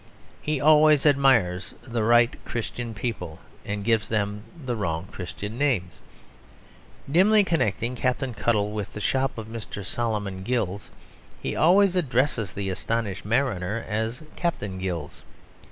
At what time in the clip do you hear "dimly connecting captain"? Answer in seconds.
7.07-8.33